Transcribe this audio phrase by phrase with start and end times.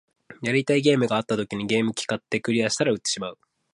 [0.41, 3.37] やりたいゲームがあった時にゲーム機買って、クリアしたら売ってしまう